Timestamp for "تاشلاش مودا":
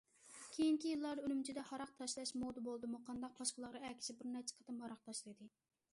1.99-2.65